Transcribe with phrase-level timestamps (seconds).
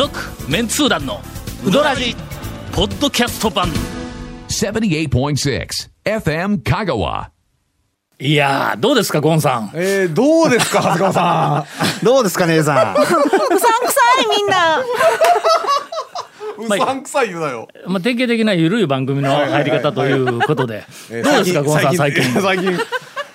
[0.00, 0.18] 続
[0.48, 1.20] メンツー団の
[1.62, 2.16] ウドラジ
[2.72, 3.68] ポッドキャスト版
[4.48, 5.68] 78.6
[6.06, 7.26] FM Kagawa.
[8.18, 9.70] いやーどうですかゴンさん？
[9.74, 11.84] えー、どうですか長谷川さん？
[12.02, 12.96] どうですか姉さん？
[12.96, 14.78] うさんくさいみんな。
[16.56, 22.24] うさんくさい言うなよ、まあ、典型的な緩い番組の入り方ということで、どうですか、ゴンさん、最近。
[22.40, 22.78] 最近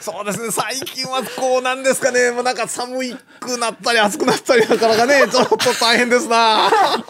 [0.05, 0.51] そうですね。
[0.51, 2.29] 最近はこうなんですかね。
[2.29, 6.69] もうなんか寒いくなったり暑くなったりだからがねちょっと大変ですな。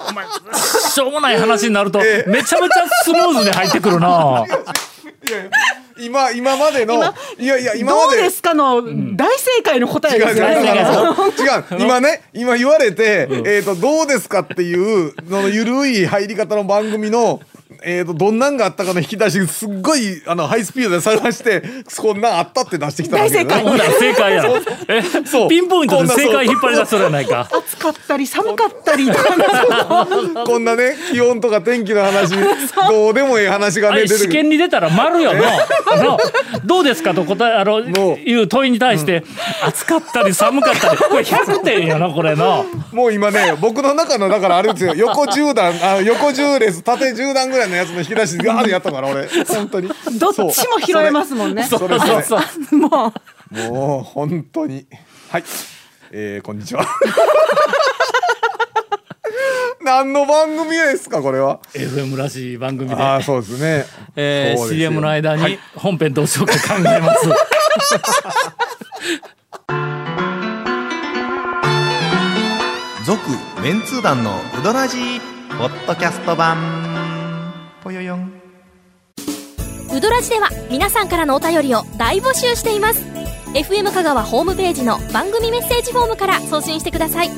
[0.09, 2.30] お前、しょうもない話になると、ええ。
[2.30, 4.45] めちゃめちゃスムーズに入ってくるな。
[4.48, 5.52] いやいや
[5.98, 6.95] 今今までの
[7.38, 8.20] いやいや今どまで。
[8.20, 10.55] うですかの大正解の答え違う違うですよね。
[10.55, 11.84] だからそう違う。
[11.84, 17.41] 今ね今言われて、えっ、とどうですかっていうそのゆるい入り方の番組の
[17.84, 21.63] えー、とどんなんがあったかの引き出しすっごいあのハイスピードで探して
[21.97, 24.55] こんなんあったって出してきたわけ大正解正解やろ。
[24.88, 25.50] えそう。
[25.50, 27.50] ピンポイントで正解引っ張り出しとるやないか。
[27.52, 30.08] 暑かったり寒かったりとか。
[30.45, 32.33] こんなね気温とか天気の話
[32.89, 34.30] どうでもいい話がね出る。
[34.30, 35.41] 験に出たら丸よの。
[36.03, 36.17] の
[36.66, 37.80] どうですかと答えあの
[38.17, 38.47] いう。
[38.47, 39.23] 問いに対して、
[39.63, 40.97] 暑かったり寒かったり。
[40.97, 42.66] これ100点やなこれの。
[42.91, 44.94] もう今ね僕の中のだからあれですよ。
[44.95, 49.27] 横10段あ横10列縦10段ぐらいのやつの引き出しガーッてやったから俺。
[49.47, 49.89] 本当に。
[50.19, 51.63] どっちも拾えますもんね。
[51.63, 52.23] それそれ。
[52.23, 53.13] そうそうも
[53.52, 53.55] う。
[53.72, 54.85] もう本当に。
[55.30, 55.44] はい。
[56.11, 56.85] えー、こんにちは。
[59.81, 62.95] 何の番組ですかこれは？FM らしい番組で。
[62.95, 63.85] ああそうですね。
[64.16, 65.59] えー、CM の間にはい。
[65.75, 67.27] 本編どうしようか考えます。
[73.05, 73.22] 続
[73.61, 76.84] メンツー団のウドラジーポッドキャスト版
[80.06, 83.02] ドラジでは皆さんからのお便りを大募集しています。
[83.56, 87.31] FM 香川ホームページの番組メッセージフォームから送信してください。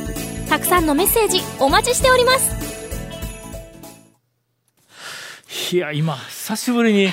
[0.50, 2.67] たくさんのメッセージお待ちしております。
[5.72, 7.08] いや今久しぶりにい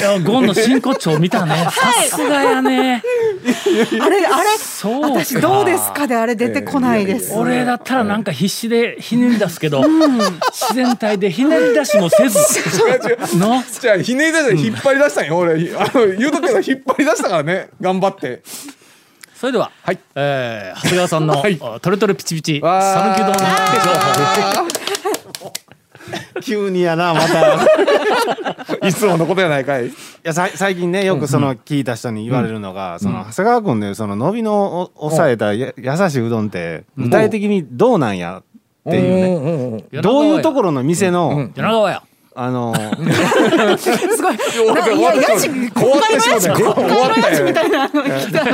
[0.00, 1.66] やゴンの真骨頂見たね。
[1.72, 3.02] さすがやね。
[4.00, 4.58] あれあれ。
[4.58, 5.08] そうか。
[5.08, 7.32] 私どうですかであれ出てこないです。
[7.34, 9.82] 俺だったらなんか必死でひねり出すけど、
[10.52, 12.38] 自然体でひねり出しもせず。
[13.36, 13.62] の？
[13.80, 15.36] じゃあひねり出して引っ張り出したんよ。
[15.38, 17.70] 俺あの言うとくけど引っ張り出したからね。
[17.80, 18.42] 頑張って。
[19.38, 19.98] それでは、はい。
[20.14, 21.58] えー長谷川さんの、はい。
[21.60, 22.92] あトレトレピチピチわー。
[22.92, 23.42] 讃岐うどん情
[24.74, 24.79] 報
[26.42, 27.56] 急にやなまた。
[28.86, 29.90] いいつものことやないかい。
[30.22, 38.42] やさ最近ねよくその聞いた人に言われるのが、その長谷川君でその伸びのお抑えたや優しいうどんって具体的にどうなんや
[38.88, 42.02] っていうね、どういうところの店の、柳川や。
[42.32, 42.72] あの
[43.76, 43.90] す
[44.22, 44.36] ごい。
[44.74, 48.44] ないややし国終わっ会のやしてしまったよ国会のやしみたいなの来た。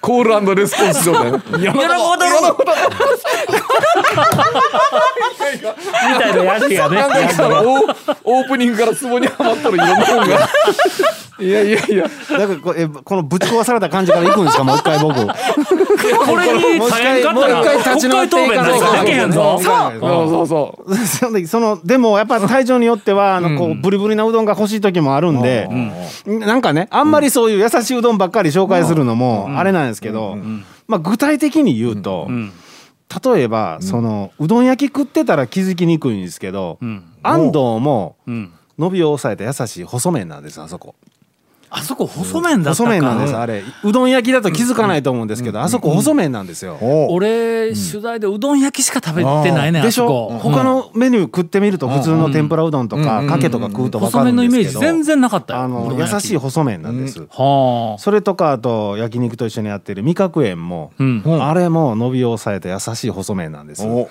[0.00, 1.32] コールレスポンス状態。
[1.62, 2.56] 柳川だろ
[6.12, 6.98] みたいなやつがね。
[6.98, 10.48] オーオープニングからツボにはまっとるいろんなもんが。
[11.40, 12.08] いやいやいや。
[12.30, 15.14] だからこえこのぶち壊された感じからいくんですかもう一回僕。
[15.14, 20.84] これにもう一大変か回もうったら一回立ち直っていかない国会答弁なんかできへんぞそうそうそ
[21.42, 21.46] う。
[21.46, 25.68] そのでもやっぱ体調によってはあのこうブリブリなうどんが欲しい時もあるんで、
[26.26, 30.36] なんかねあんまりそういう優しいうどんばっかり紹介するのもあれなんですけど、
[30.86, 32.28] まあ、具体的に言うと、
[33.24, 36.78] 例えばそのうどん焼き食ってたら気づきにくいんですけど、
[37.22, 38.52] 安藤もん。
[38.76, 40.96] 伸びを抑えた優しい細麺なんですあそこ。
[41.76, 43.64] あそこ細麺だ細麺なんですあれ。
[43.82, 46.78] うどん焼きだと気づかないと思うんですけど、あそこ細麺なんですよ。
[47.10, 50.06] 俺取材でうどん焼きしか食べてないねあでしょ？
[50.06, 54.80] そこ他のメニュー食ってみると普通の天ぷらうどんとかかけとか食うと分か細麺のイるんですけど。
[54.80, 55.60] メージ全然なかったよ。
[55.62, 57.98] あの優しい細麺なんです、はあ。
[57.98, 61.22] それとかあと焼肉と一緒にやってる味覚園も、ん。
[61.42, 63.84] あれも伸びを抑えた優しい細麺なんです。
[63.84, 64.08] お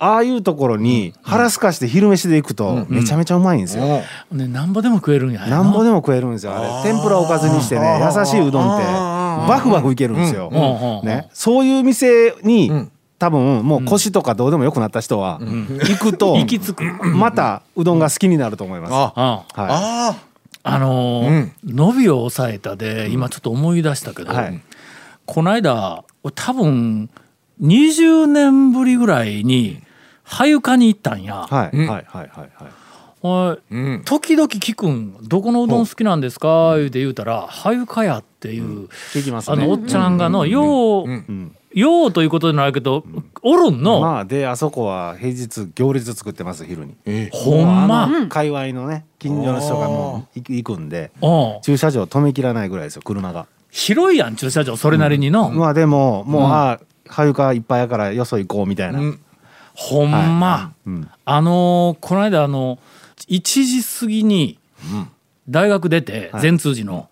[0.00, 3.84] ああいうところに腹すかして昼飯で行くとめちゃめちゃうまいんですよ、
[4.32, 5.46] おねなんぼでも食えるんや。
[5.46, 6.54] なんぼでも食えるんですよ。
[6.56, 6.92] あれ。
[6.92, 10.56] 天ぷらおかずにしてね優しいうどんってバフバフいけるんですよ、うん。
[10.56, 10.98] うん。
[11.00, 11.06] うん。
[11.06, 12.70] ね、そういう店に、
[13.18, 16.84] 多分もう腰とかどうでもよくなった人は行くと 行き着く。
[17.06, 18.92] またうどんが好きになると思います。
[18.92, 20.16] ああはあ
[20.62, 24.60] あのー伸びを抑えたで今ちょっと思い出したけど、はい。
[25.26, 26.04] この間
[26.34, 27.10] 多分
[27.60, 29.82] 20年ぶりぐらいに
[30.28, 32.50] 俳かに行ったんや、いはいはいはいはいはい。
[33.20, 34.02] おいうん。
[34.04, 39.82] 時々聞くん「どこのうどん好きなんですか?」言うて言うたら「俳かや」っていう、聞きますあのおね。
[39.82, 41.52] っちゃんがのよう、うん。
[41.74, 43.04] ようということじゃないけど
[43.42, 43.82] おるん。
[43.82, 46.94] の、まあであそこは平日行列作ってます昼に。
[47.32, 53.46] ほんま、界隈のね近所の人がもう行く行くんでうん駐車場止めきらないぐらいですよ車が。
[53.70, 56.78] 広いやん駐車場それなりにの、まあでももう、あ
[57.08, 59.00] はゆかいっぱいやからよそ行こうみたいな、
[59.92, 61.10] うんほんま、うん。
[61.24, 62.78] あのーこの間あの
[63.28, 64.58] 1時過ぎに
[65.48, 66.42] 大学出てはい。
[66.42, 67.08] 善通寺の、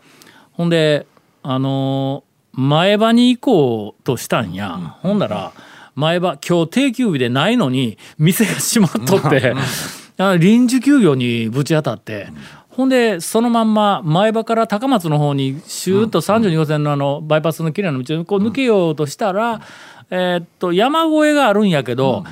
[0.52, 1.06] ほんで
[1.42, 2.26] あのー
[2.58, 4.70] 前場に行こうとしたんや、
[5.02, 5.52] ほんなら
[5.94, 9.54] 前場今日定休日でないのに店が閉まっとって、
[10.16, 12.28] あ臨時休業にぶち当たって。
[12.70, 19.62] ほんでそのまんま前場から高松の方にシューッと32号線のあのバイパスのきれいな道をこう抜けようとしたら、
[20.10, 22.24] えーっと山越えがあるんやけど、は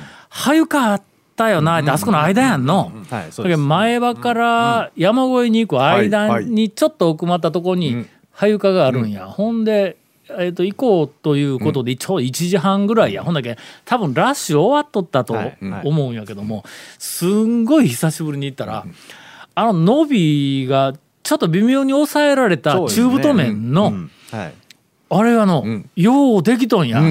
[0.53, 1.01] ゆかあっ
[1.35, 2.91] たよなってあそこの間やんの。
[2.91, 3.37] はいそうです。
[3.37, 9.97] だけど前場から山越えに行く間にちょっと奥まったところにはゆかがあるんや、ほんで、
[10.29, 15.87] えー、と行こうということでちょうど1時半ぐらいや、ほんだけ多分ラッシュ終わっとったとはいはい。
[15.87, 16.63] 思うんやけども、
[16.99, 18.85] すんごい久しぶりに行ったら、
[19.55, 20.93] あの伸びが
[21.23, 24.11] ちょっと微妙に抑えられた中太麺の、うん。
[24.31, 24.53] はい。
[25.07, 25.89] あれがの、ん。
[25.95, 27.01] ようできとんや、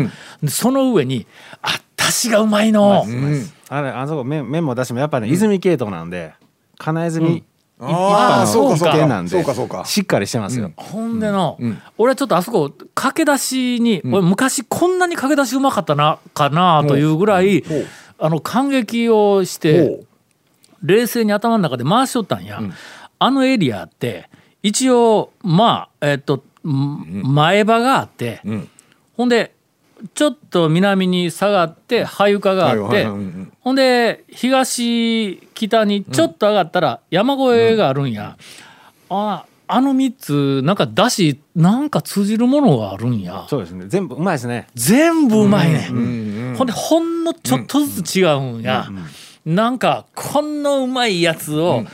[0.46, 1.26] その上に
[1.62, 1.80] あだ
[2.14, 3.46] しがうまいの、うん。
[3.68, 6.32] あれあそこ麺麺もだしもやっぱね泉系統なんで
[6.78, 7.44] 金泉
[7.80, 8.94] ああそうかそうか。
[8.94, 9.84] 系なんでそうかそうか。
[9.84, 11.82] しっかりしてますよ、ほんでの、うん。
[11.98, 17.64] 俺はちょっとあそこ駆け出しに、俺昔こんなに駆け出しうまかったなかなというぐらい、
[18.18, 20.06] あの感激をしほてう。
[20.82, 22.60] 冷静に頭の中で回しとったんや、
[23.18, 24.30] あのエリアって
[24.62, 27.22] 一応まあえっとん。
[27.34, 28.68] 前場があって、ん。
[29.16, 29.52] ほんで
[30.14, 33.06] ちょっと南に下がって羽床があって、
[33.60, 38.36] ほんで東北にちょっと上がったら山越えがあるんや、
[39.08, 43.46] ああの3つなんかだしなんか通じるものがあるんや。
[43.48, 43.86] そうですね。
[43.88, 44.68] 全部うまいですね。
[44.74, 48.88] 全部うまいね、うんうんほんでほんのちょっとずつ違うんや、
[49.44, 51.84] なんかこんなうまいやつを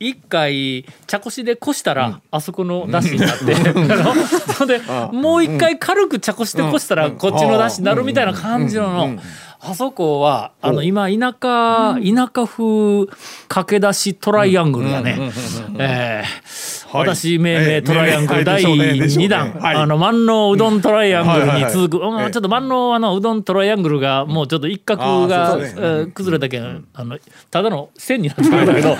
[0.00, 3.44] 一回茶こしでこしたら、あそこのだしになって、
[4.66, 4.80] で
[5.12, 8.88] もう一回軽く茶こしでこしたらこっちのだしになるみたいな感じの。
[8.88, 9.18] の。
[9.62, 13.06] あそこはあの今田舎田舎風
[13.46, 15.30] 駆け出しトライアングルがね、
[15.78, 17.08] えーはい。
[17.08, 19.26] 私命名ええトライアングル第はいでしょうねでしょうね。
[19.26, 19.52] 2弾。
[19.52, 19.76] はい。
[19.76, 25.74] あの万能うどんトライアングルに続く、うんちょっと万能あのうどんトライアングルがもうちょっと一角あが、ね。
[25.76, 27.18] えー崩れたけん、あの
[27.50, 28.98] ただの線になってるんだけど、はい。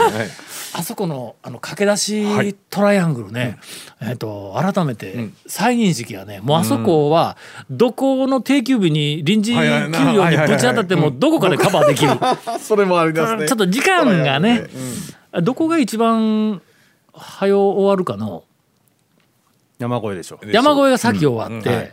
[0.72, 3.58] あそこのあの駆け出しトライアングルね、
[4.00, 7.36] えっ、と改めて再認識がねもうあそこは
[7.70, 12.12] どこの定休日に臨時休業にぶち当たってもどこかでカバーできる。
[12.60, 13.48] それもありますね。
[13.48, 14.66] ちょっと時間がね、
[15.42, 16.62] どこが一番
[17.20, 18.44] 早終わるかの？
[19.78, 20.40] 山越えでしょ。
[20.44, 21.92] 山越えが先終わって、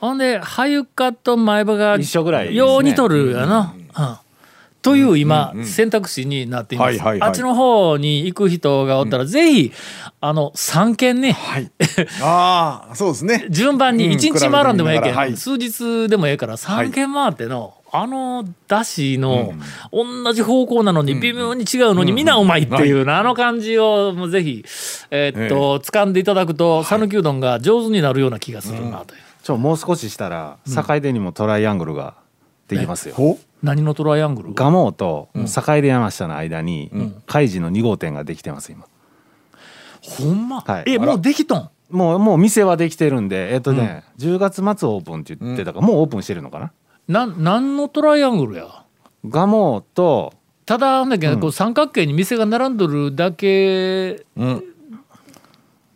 [0.00, 3.74] ほんで羽床と前歯が一緒ぐらいよう似とるやな。
[3.74, 4.16] うん
[4.80, 7.28] という今、選択肢になっています、はいはいはい。
[7.28, 9.72] あっちの方に行く人がおったら、ぜひ
[10.20, 11.70] あの3軒ね、はい。
[12.22, 13.46] ああそうですね。
[13.50, 15.36] 順番にうん1日回らんでもええけん、はい。
[15.36, 19.54] 数日でもええから3軒回っての、あのだしの
[19.92, 22.26] 同じ方向なのに微妙に違うのにみん。
[22.26, 24.64] なうまいっていうあの感じをもうぜひ、
[25.10, 29.20] えーっと掴んでいただくと讃岐うどんが上手になるような気がするなという。
[29.42, 32.14] ちょもう少ししたら坂出にもトライアングルが
[32.68, 36.90] できますよ、ほ何のトライアングル蒲生と坂出山下の間に
[37.26, 38.84] 海事の2号店ができてます今。
[40.02, 40.84] ほんま、はい。
[40.86, 41.70] えもうできとん？
[41.90, 46.72] もうもう店はできてるんでえっ、とね、10月末オープンって言ってたから、もうオープンしてるのかな？
[47.08, 48.84] なん何のトライアングルや？
[49.24, 50.32] 蒲生と
[50.66, 54.64] ただなんだけど、こう三角形に店が並んどるだけうん。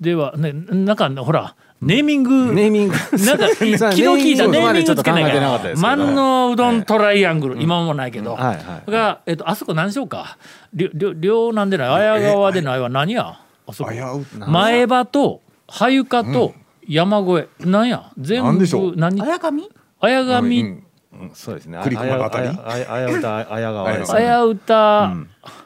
[0.01, 2.95] ではねなんかほらネーミング、ネーミング。
[3.27, 5.97] なんか昨日聞いたネーミングつけないかかったですけど。
[5.97, 10.39] 万能うどんトライアングル、今もないけど、はいはいが、えっと、あそこ何しようか？
[10.73, 11.89] りょりょ両なんでない？
[11.89, 13.41] 綾川でないわ何や？
[13.67, 13.91] あそこ。
[14.47, 16.55] 前歯と羽床と
[16.89, 18.13] 山越え、なんや？
[18.17, 18.91] 全なんでしょう？
[18.93, 19.21] 部何？
[19.21, 20.83] 綾上綾上、
[21.35, 21.81] そうですね。
[21.83, 22.49] 栗駒のあたり？
[22.49, 24.19] あやあやあや川ですね。
[24.19, 25.05] 綾歌、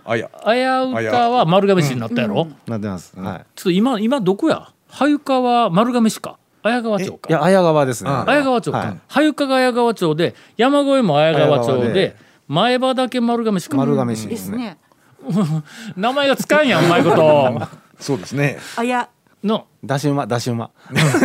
[0.05, 3.47] あや綾歌は丸亀市になったやろ、なってます、はい。
[3.55, 4.69] ちょっと今今どこや？
[4.89, 6.39] 羽床は丸亀市か。
[6.63, 7.29] 綾川町か。
[7.29, 8.11] いや綾川ですね。
[8.11, 9.01] あ綾川町か、はい。
[9.09, 12.17] 羽床が綾川町で山越えも綾川町で
[12.49, 13.77] 前歯だけ丸亀市か。
[13.77, 14.59] 丸亀市でですすね。
[14.59, 14.79] ね。
[15.97, 17.61] 名前がつかんやんうまいこと。
[17.99, 18.59] そうですね。
[18.77, 19.09] 綾
[19.47, 19.67] の。
[19.85, 20.71] だし馬だし馬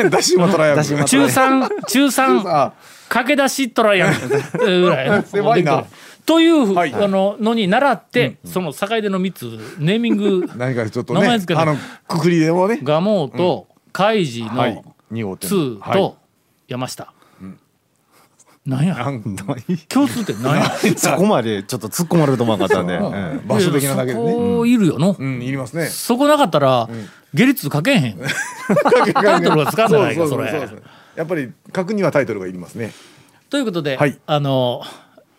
[0.09, 2.43] だしもトライアン中3中三。
[2.47, 2.73] あ
[3.09, 4.37] 駆け出しトライアング。
[4.65, 5.23] ルぐらい。
[5.23, 5.83] 狭いな。
[6.25, 6.93] という、はい。
[6.93, 9.45] あののに習って、その境での3つ
[9.79, 10.49] ネーミング。
[10.55, 11.59] 何かちょっとね名前つけて。
[11.59, 11.75] あの
[12.07, 12.77] くくりでもね。
[12.77, 14.75] 蒲生と海事はい。
[14.75, 15.49] の二号店。
[15.49, 15.93] 2はい。
[15.93, 16.17] と
[16.67, 17.13] 山下、
[18.65, 18.95] なんや？
[19.89, 25.87] 共通点なんや そこまでちょっっと突っ込まれると思わなかったんで、ええ場所的なだけでそねこいるよの、うんいりますね。
[25.87, 26.87] そこなかったら、
[27.33, 28.19] 下律かけへん。
[29.13, 30.69] タイトルがつかんでないかそれ。
[31.15, 32.91] やっぱり書くにはタイトルがいりますね。
[33.49, 34.19] ということで、はい。
[34.27, 34.83] あの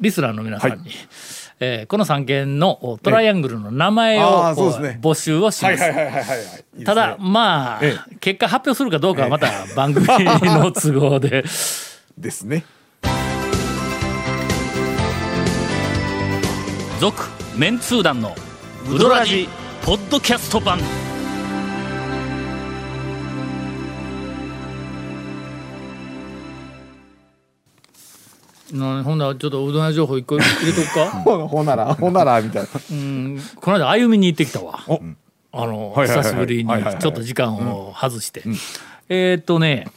[0.01, 0.91] リスナーの皆さんに、
[1.61, 6.85] えーこの3件のトライアングルの名前あを募集をします。
[6.85, 11.45] ただまあ、え結果発表するかどうかはまた番組の都合で。
[12.19, 12.65] ですね
[17.03, 17.21] 続
[17.57, 18.33] メンツー団の
[18.89, 19.49] ウドラジ
[19.85, 20.79] ポッドキャスト版。
[28.73, 31.11] なほんならちょっとうどん屋情報一個 入れとくか？
[31.49, 32.69] ほならほならみたいな。
[32.93, 34.85] うんこの間歩みに行ってきたわ。
[34.87, 35.03] お。
[35.51, 38.45] あのはいはいはい久しぶりにちょっと時間を外して。
[39.09, 39.89] えーっとね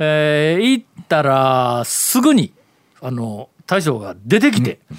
[0.00, 2.52] えー行ったらすぐに
[3.00, 4.94] あの大将が出てきて、え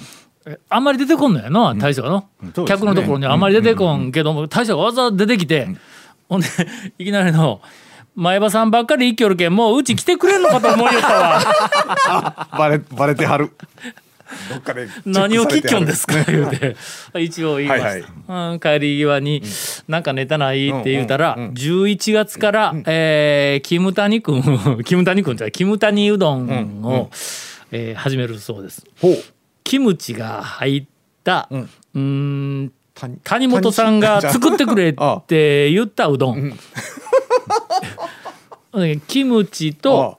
[0.68, 2.66] あんまり出てこんのやな大将がの、そうですね。
[2.66, 5.68] 客のところにあんまり出てこんけども大将がわざわざ出てきて、
[6.28, 6.46] ほんで
[6.98, 7.60] いきなりの
[8.14, 12.48] 「前場さんばっかり行きよるけんもううち来てくれんのかと思いよったわ。
[12.58, 13.50] バレバレてはる。
[14.48, 16.76] どっかで何を聞きょんですか?」言うて。
[17.20, 19.42] 一応言いました、うん帰り際に
[19.88, 24.42] 「なんかネタない?」って言うたら11月からえーキムタニ君
[24.84, 27.10] キムタニ君じゃキムタニうどんを
[27.70, 28.84] えー始めるそうです。
[29.00, 29.22] ほう
[29.72, 30.84] キムチが入っ
[31.24, 36.52] た、うーん谷谷本さんが作ってくれって 言ったうどん。
[39.08, 40.18] キムチと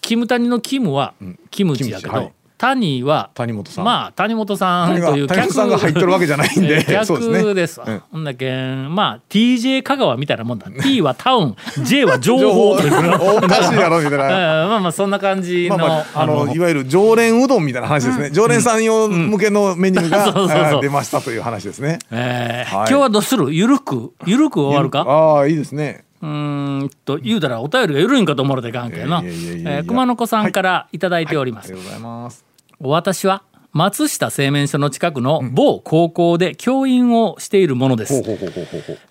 [0.00, 1.12] キムタニのキムは
[1.50, 3.84] キムチやけど谷は谷本さん。
[3.84, 7.38] まあ谷本さんという谷本さんが入ってるわけじゃないんでえーそうですね。
[7.40, 7.80] 逆です。
[7.80, 8.24] わうん。
[8.24, 10.70] だけんまあ TJ 香川みたいなもんだ。
[10.82, 14.28] T はタウン J は情報おかしいやろみたい うんな。
[14.68, 18.30] まあまあそんな感じのまあまあ、あのいわゆる常連うどんみたいな話ですね。
[18.32, 21.98] 常連さん用向けのメニューが、出ましたという話ですね。
[22.10, 22.88] えーはい。
[22.88, 23.52] 今日はどうする？
[23.52, 24.12] ゆるく？
[24.26, 25.00] ゆるく終わるか？
[25.02, 26.05] ああいいですね。
[26.22, 29.22] うーんと言うたらお便りが緩いんかと思われていかんけどな。
[29.24, 32.44] えー熊野子さんからいただいております、ありがとうございます。
[32.78, 33.42] 私は？
[33.76, 38.22] 松下製麺所の近くの某高校で教員をしているものです。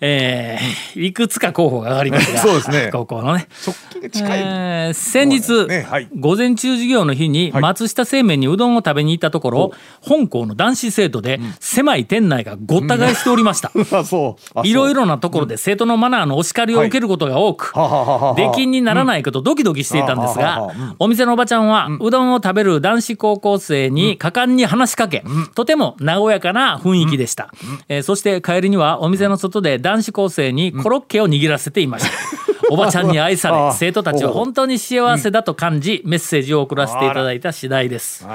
[0.02, 2.90] えーいくつか候補が上がりますが そうですね。
[2.92, 3.48] 高校のね。
[3.64, 4.40] 直近が近い。
[4.40, 5.86] えー先日、ね。
[5.88, 6.08] はい。
[6.20, 7.62] 午前中授業の日にはい。
[7.62, 13.72] 松下製麺にうどんを食べに行ったところ、本校の男子生徒で狭い店内がごった返しておりました、
[14.64, 14.96] いろい。
[14.96, 20.70] ろなところで生徒のマナーのお叱りを受けることが多く、ははははは出禁にならないかとドキドキしていたんですが
[21.00, 27.52] お店のおばちゃんはうどんを食べる男子高校生に果敢に話しかけとても和やかな雰囲気でした。
[27.90, 32.12] えーそして帰りにはお店の外で男子高生にコロッケを握らせていました。
[32.70, 38.26] おばちゃんに愛されあ生徒たちは本当に幸せだと感じメッセージを送らせていただいた次第です。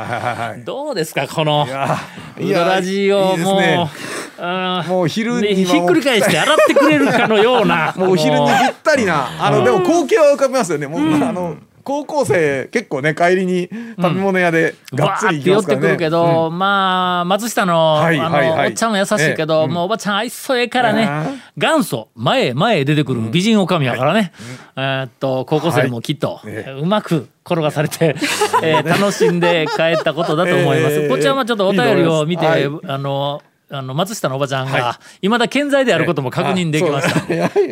[0.65, 1.97] どうですかこのや
[2.39, 3.91] うどラジオもうね。
[4.39, 7.93] あーもう昼ねにひっくり返して洗ってくれるかのような。
[7.99, 10.87] もうお昼にぴったりなあのでも光景は浮かびますよね。
[10.87, 13.69] もう、あの高校生結構ね帰りに
[14.01, 15.87] 食べ物屋でがっつり寄きますからね。
[15.87, 18.69] ってくるけど、まあ松下の,、はいあのはいはい。
[18.69, 24.33] おっちゃんは優しいけど、もうおばちゃん愛想ええからねあ元祖前へ前へ出てくる美人女将やからね、
[24.77, 28.17] えーっと高校生もきっと、えうまく転がされて、
[28.63, 32.51] えー 楽しんで帰ったことだと思います、えーこちらはちょっとお便りを見て、いい
[32.87, 35.29] あのあの松下のおばちゃんが、い。
[35.29, 37.21] まだ健在であることも確認できました、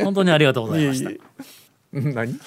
[0.04, 1.10] 本当にありがとうございました。
[1.10, 1.20] いえいえ。
[1.40, 1.57] うん
[1.92, 2.38] 何？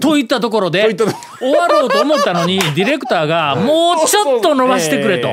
[0.00, 5.28] といったところで終わろうと思ったのに ディレクターがもうちょっと伸ばしてくれと。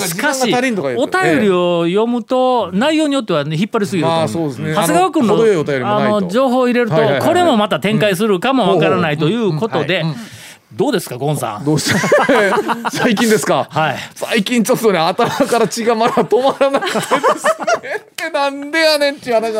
[0.00, 0.52] しかし
[0.96, 5.34] おと便りを読むと内容によってはね引っ張りすぎると長谷川君の
[5.84, 10.04] あの情報を入れるとこれもまた展開するかもわからないということで
[10.72, 11.64] どうですかゴンさん？
[11.64, 12.90] どうした？
[12.92, 13.66] 最近ですか？
[13.70, 13.96] はい。
[14.14, 17.10] 最近ちょっとね頭から血がまだ止まらなくてです
[17.82, 18.30] ね。
[18.32, 19.54] なんでやねんっていう話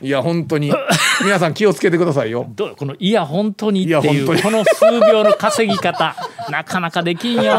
[0.00, 0.72] いや本当に。
[1.24, 2.46] 皆さん気をつけてくださいよ。
[2.50, 4.42] どうこの「いや本当に」っていう本当に。
[4.42, 6.14] この数秒の稼ぎ方。
[6.50, 7.56] なかなかできんよ。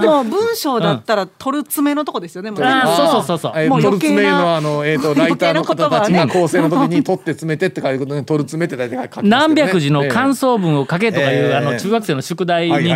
[0.00, 2.52] もう文章だったら取る爪のとこですよね。
[2.52, 3.52] もうあーそうそうそうそう。
[3.56, 9.30] えーもう取る爪余計なのあの、えー、とライターの方たちが構成の時に取って詰めてって書いてことね取る詰めて大体書きますけどね。
[9.30, 12.88] 何百字の感想想文を書けとかいう、ええあの中学生の宿題に、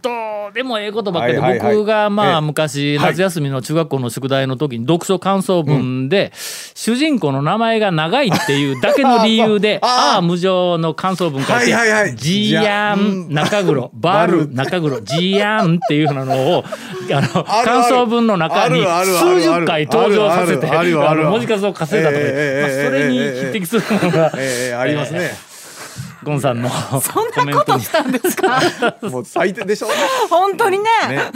[0.00, 2.40] どうでもええことばっかりで、僕がまあええ。
[2.40, 3.12] 昔、はい。
[3.12, 6.32] 夏休みの中学校の宿題の時に読書感想文で、
[6.74, 14.48] 主人公の名前が長いっていうだけの理由で「あああ無情」の感想文書いてはいはいはい「ジヤン中黒」「バル。
[14.52, 16.64] 中黒」「ジヤン」っていうふうなのを
[17.12, 24.32] あの感想文の中に数十回登場させて文字数を稼いだとか、ええまあ、それに匹敵するものが。
[24.36, 25.32] えー、ありますね、
[26.24, 28.60] ゴンさんのそんなことしたんですか？
[29.02, 29.88] もう最低でしょ。
[30.30, 30.84] 本当にね。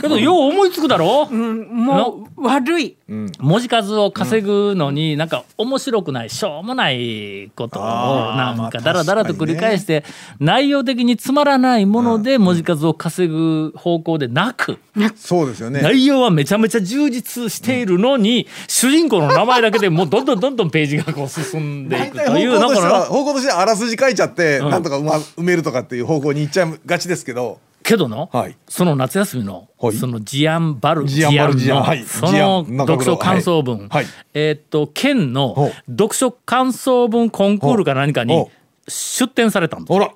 [0.00, 2.96] けどよう思いつくだろ、うんもう悪い。
[3.38, 10.04] 文字数を稼ぐのになんか面白くないしょうもないことをなんかダラダラと繰り返して
[10.40, 14.78] 内容的につまらないもので文字数を稼ぐ方向でなく
[15.14, 15.82] そうですよね。
[15.82, 22.86] 内容はめちゃめちゃ充実しているのに主人公の名前だけでもうどんどんどんどんページがこう進んでい大くというのこの。
[23.06, 27.58] 方向としてはあらすじ書いちゃって、なんとか埋めるとかっていう方向に行っちゃいがちですけど。
[27.82, 28.56] けどの、はい。
[28.68, 29.96] その夏休みの、はい。
[29.96, 32.04] そのジアンバルジアンバルジアンの、ジアンはい。
[32.04, 33.88] その読書黒感想文、はい。
[33.88, 34.06] はい。
[34.34, 38.50] えーっと県の読書感想文コンクールか何かにほ
[38.88, 40.12] 出展されたんだほら。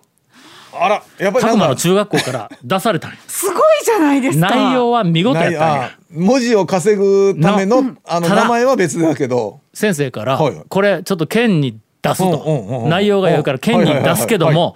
[0.72, 3.16] あらやっぱりの中学校から出されたんや。
[3.26, 4.50] すごいじゃないですか。
[4.50, 5.84] 内容は見事やったんや。
[5.84, 9.60] あ文字を稼ぐための、あの名前は別だけど。
[9.72, 10.38] 先生から、
[10.68, 14.74] これちょっと県に出すと内容が言うから県に出すけども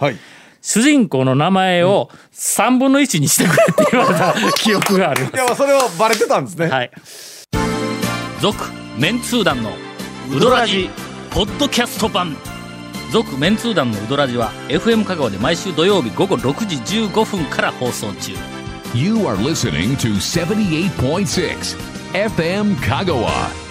[0.60, 6.90] 主人公の名前を3分の1にしてくれって言われた記憶があるいやまあそれはバレてたんですね、はい。
[8.40, 8.64] 続
[8.98, 9.70] メンツー団の
[10.34, 10.88] ウドラジ
[11.30, 12.36] ポッドキャスト版。
[13.10, 16.76] 続メンツー団のウドラジは FM 香川で毎週土曜日午後6時
[17.06, 18.32] 15分から放送中。
[18.94, 21.76] You are listening to 78.6
[22.12, 23.63] FM Kagawa.